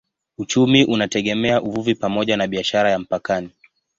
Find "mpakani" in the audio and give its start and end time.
2.99-3.49